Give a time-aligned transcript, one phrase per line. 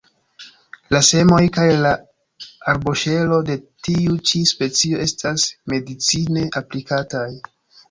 [0.93, 1.91] La semoj kaj la
[2.73, 3.59] arboŝelo de
[3.89, 7.27] tiu ĉi specio estas medicine aplikataj.